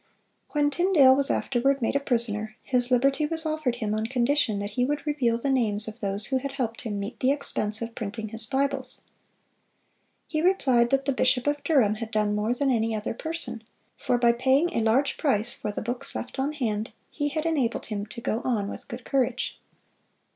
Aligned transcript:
When 0.53 0.71
Tyndale 0.71 1.15
was 1.15 1.29
afterward 1.29 1.79
made 1.79 1.95
a 1.95 1.99
prisoner, 1.99 2.55
his 2.63 2.89
liberty 2.89 3.27
was 3.27 3.45
offered 3.45 3.75
him 3.75 3.93
on 3.93 4.07
condition 4.07 4.57
that 4.57 4.71
he 4.71 4.83
would 4.83 5.05
reveal 5.05 5.37
the 5.37 5.51
names 5.51 5.87
of 5.87 5.99
those 5.99 6.25
who 6.25 6.39
had 6.39 6.53
helped 6.53 6.81
him 6.81 6.99
meet 6.99 7.19
the 7.19 7.29
expense 7.31 7.83
of 7.83 7.93
printing 7.93 8.29
his 8.29 8.47
Bibles. 8.47 9.01
He 10.25 10.41
replied 10.41 10.89
that 10.89 11.05
the 11.05 11.11
bishop 11.13 11.45
of 11.45 11.63
Durham 11.63 11.93
had 11.93 12.09
done 12.09 12.33
more 12.33 12.55
than 12.55 12.71
any 12.71 12.95
other 12.95 13.13
person; 13.13 13.63
for 13.95 14.17
by 14.17 14.31
paying 14.31 14.73
a 14.73 14.81
large 14.81 15.17
price 15.17 15.53
for 15.53 15.71
the 15.71 15.83
books 15.83 16.15
left 16.15 16.39
on 16.39 16.53
hand, 16.53 16.91
he 17.11 17.27
had 17.29 17.45
enabled 17.45 17.85
him 17.85 18.07
to 18.07 18.21
go 18.21 18.41
on 18.43 18.67
with 18.67 18.87
good 18.87 19.05
courage. 19.05 19.61